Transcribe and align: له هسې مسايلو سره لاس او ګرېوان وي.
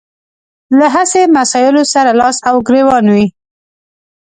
له 0.77 0.87
هسې 0.95 1.21
مسايلو 1.37 1.83
سره 1.93 2.11
لاس 2.21 2.37
او 2.49 2.55
ګرېوان 2.67 3.05
وي. 3.15 3.25